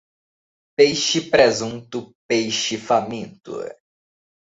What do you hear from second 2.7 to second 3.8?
faminto.